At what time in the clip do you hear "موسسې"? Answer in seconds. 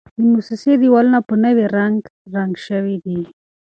0.31-0.73